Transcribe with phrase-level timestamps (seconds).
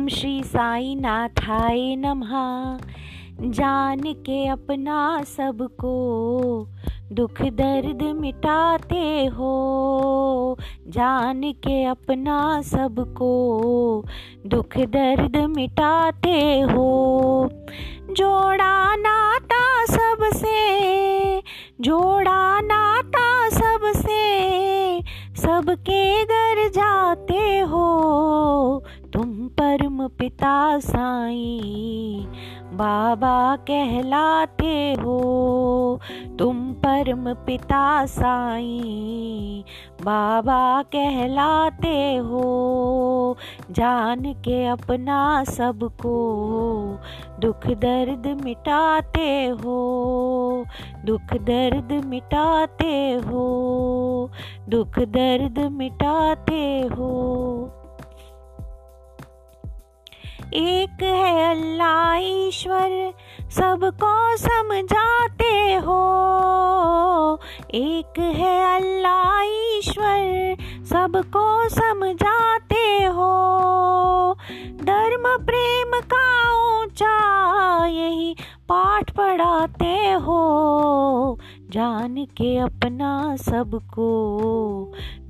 [0.00, 2.78] ओम श्री साई नाथाय नमः।
[3.50, 5.92] जान के अपना सबको
[7.12, 10.58] दुख दर्द मिटाते हो।
[10.88, 13.32] जान के अपना सबको
[14.46, 17.50] दुख दर्द मिटाते हो।
[18.10, 20.80] जोड़ा नाता सबसे,
[21.80, 24.20] जोड़ा नाता सबसे,
[25.36, 28.79] सबके घर जाते हो।
[30.18, 31.60] पिता साई,
[32.72, 36.00] बाबा कहलाते हो।
[36.38, 39.64] तुम परम पिता साई,
[40.02, 43.36] बाबा कहलाते हो।
[43.70, 46.16] जान के अपना सबको
[47.40, 50.64] दुख दर्द मिटाते हो।
[51.06, 54.30] दुख दर्द मिटाते हो।
[54.68, 57.79] दुख दर्द मिटाते हो।
[60.54, 63.12] एक है अल्लाह ईश्वर,
[63.50, 65.98] सबको समझाते हो।
[67.74, 73.32] एक है अल्लाह ईश्वर, सबको समझाते हो।
[74.82, 78.36] धर्म प्रेम का ऊँचा, यही
[78.68, 80.40] पाठ पढ़ाते हो।
[81.70, 84.08] जान के अपना सबको,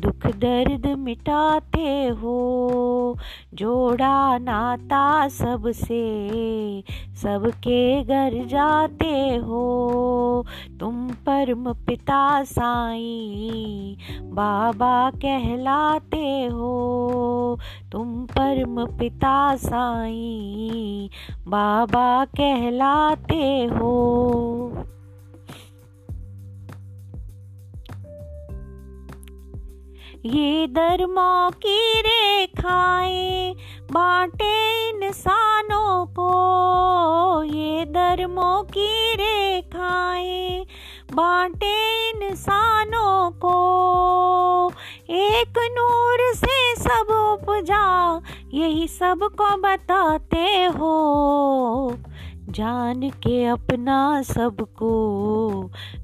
[0.00, 3.16] दुख दर्द मिटाते हो।
[3.54, 6.00] जोड़ा नाता सबसे,
[7.14, 10.46] सबके घर जाते हो।
[10.80, 17.58] तुम परम पिता साई, बाबा कहलाते हो।
[17.92, 21.10] तुम परम पिता साई,
[21.48, 24.59] बाबा कहलाते हो।
[30.26, 33.54] ये धर्मों की रेखाएँ
[33.92, 36.32] बांटे इंसानों को।
[37.42, 40.66] ये धर्मों की रेखाएँ
[41.14, 43.56] बांटे इंसानों को।
[45.10, 48.20] एक नूर से सब उपजा,
[48.54, 51.96] यही सबको बताते हो।
[52.48, 54.90] जान के अपना सबको,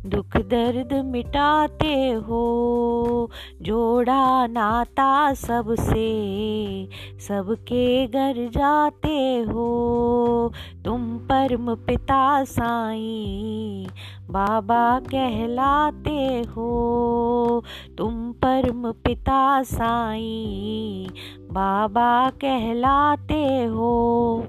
[0.06, 2.65] दुख दर्द मिटाते हो।
[3.62, 6.08] जोड़ा नाता सबसे,
[7.18, 10.52] सबके घर जाते हो।
[10.84, 13.86] तुम परम पिता साई,
[14.30, 17.62] बाबा कहलाते हो।
[17.98, 21.06] तुम परम पिता साई,
[21.42, 24.46] बाबा कहलाते हो।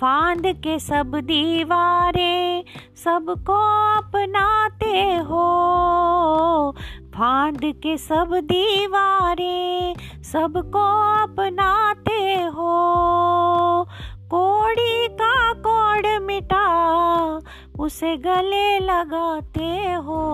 [0.00, 2.64] फांद के सब दीवारे
[3.04, 3.54] सबको
[3.98, 5.46] अपनाते हो।
[7.14, 10.84] फांद के सब दीवारे सबको
[11.22, 12.72] अपनाते हो।
[14.30, 16.66] कोड़ी का कोड़ मिटा,
[17.78, 20.25] उसे गले लगाते हो।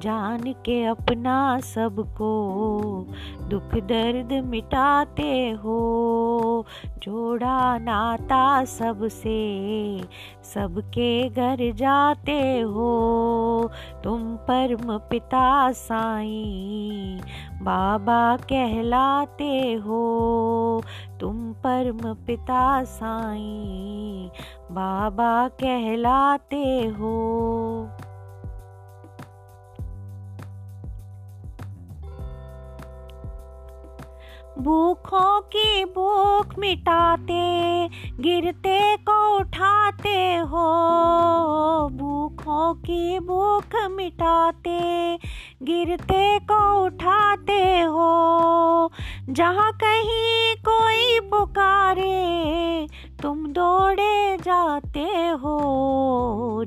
[0.00, 2.30] जान के अपना सबको,
[3.48, 5.76] दुख दर्द मिटाते हो।
[6.98, 9.40] जोड़ा नाता सबसे,
[10.42, 12.90] सबके घर जाते हो।
[14.04, 17.20] तुम परम पिता साई,
[17.62, 20.82] बाबा कहलाते हो।
[21.20, 24.30] तुम परम पिता साई,
[24.72, 26.64] बाबा कहलाते
[26.98, 27.16] हो।
[34.60, 37.88] भूखों की भूख मिटाते,
[38.22, 40.66] गिरते को उठाते हो।
[41.88, 45.18] भूखों की भूख मिटाते,
[45.62, 48.92] गिरते को उठाते हो।
[49.30, 52.86] जहाँ कहीं कोई पुकारे,
[53.22, 55.60] तुम दौड़े जाते हो।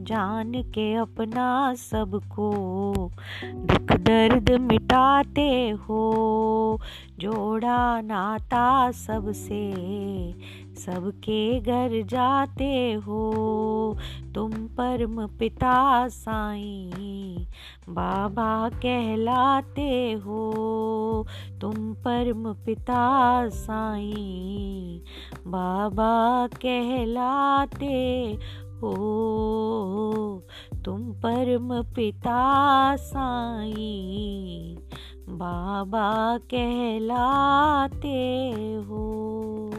[0.01, 2.51] जान के अपना सबको,
[3.45, 6.03] दुख दर्द मिटाते हो।
[7.19, 9.73] जोड़ा नाता सबसे,
[10.75, 13.23] सबके घर जाते हो।
[14.35, 16.91] तुम परम पिता साई,
[17.89, 20.39] बाबा कहलाते हो।
[21.61, 25.01] तुम परम पिता साई,
[25.47, 28.37] बाबा कहलाते
[28.83, 30.43] हो।
[30.85, 34.77] तुम परम पिता साई
[35.29, 38.41] बाबा कहलाते
[38.89, 39.72] हो।